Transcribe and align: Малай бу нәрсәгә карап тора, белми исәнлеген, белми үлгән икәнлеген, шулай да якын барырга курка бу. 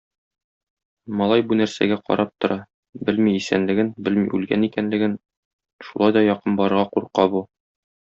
Малай 1.19 1.43
бу 1.51 1.57
нәрсәгә 1.59 1.97
карап 2.07 2.31
тора, 2.45 2.57
белми 3.11 3.35
исәнлеген, 3.41 3.93
белми 4.09 4.27
үлгән 4.41 4.69
икәнлеген, 4.73 5.17
шулай 5.91 6.21
да 6.21 6.29
якын 6.35 6.63
барырга 6.65 6.91
курка 6.99 7.33
бу. 7.37 7.49